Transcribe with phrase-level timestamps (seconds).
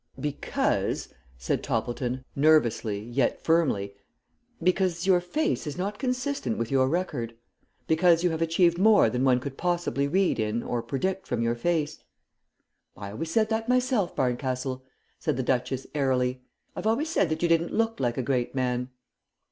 [0.19, 3.93] "Because," said Toppleton nervously yet firmly,
[4.63, 7.35] "because your face is not consistent with your record.
[7.85, 11.53] Because you have achieved more than one could possibly read in or predict from your
[11.53, 12.03] face."
[12.97, 14.83] "I always said that myself, Barncastle,"
[15.19, 16.41] said the duchess airily.
[16.75, 18.89] "I've always said you didn't look like a great man."